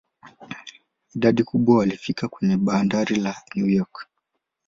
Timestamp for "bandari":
2.57-3.15